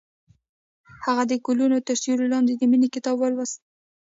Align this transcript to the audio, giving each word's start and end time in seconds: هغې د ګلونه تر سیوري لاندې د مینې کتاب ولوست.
هغې 1.05 1.23
د 1.27 1.33
ګلونه 1.45 1.77
تر 1.87 1.95
سیوري 2.01 2.27
لاندې 2.33 2.53
د 2.55 2.61
مینې 2.71 2.87
کتاب 2.95 3.15
ولوست. 3.19 3.59